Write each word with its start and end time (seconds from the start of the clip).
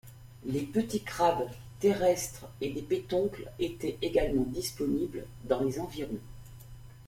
De 0.47 0.59
petits 0.61 1.03
crabes 1.03 1.47
terrestres 1.79 2.47
et 2.59 2.69
des 2.71 2.81
pétoncles 2.81 3.47
étaient 3.59 3.99
également 4.01 4.45
disponibles 4.45 5.27
dans 5.43 5.59
les 5.63 5.79
environs. 5.79 6.17